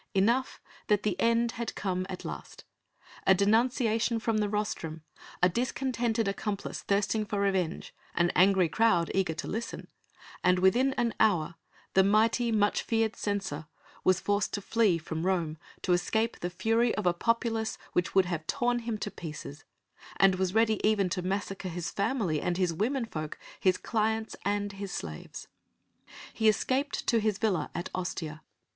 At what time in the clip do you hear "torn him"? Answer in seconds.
18.47-18.97